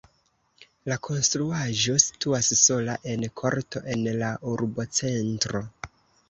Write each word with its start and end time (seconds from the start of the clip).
La 0.91 0.95
konstruaĵo 1.07 1.97
situas 2.03 2.49
sola 2.61 2.95
en 3.13 3.27
korto 3.43 3.83
en 3.97 4.03
la 4.23 4.31
urbocentro. 4.55 5.63